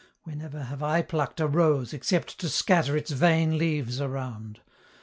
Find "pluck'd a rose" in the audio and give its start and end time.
1.03-1.93